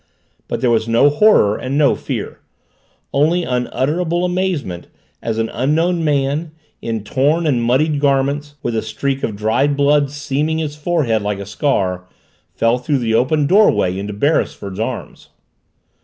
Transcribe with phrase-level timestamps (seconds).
[0.47, 2.39] But there was no horror and no fear;
[3.13, 4.87] only unutterable amazement
[5.21, 10.09] as an unknown man, in torn and muddied garments, with a streak of dried blood
[10.09, 12.05] seaming his forehead like a scar,
[12.55, 15.29] fell through the open doorway into Beresford's arms.